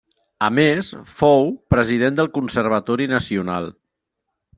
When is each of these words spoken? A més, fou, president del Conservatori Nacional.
A 0.45 0.47
més, 0.59 0.87
fou, 1.19 1.45
president 1.73 2.17
del 2.21 2.31
Conservatori 2.39 3.07
Nacional. 3.13 3.69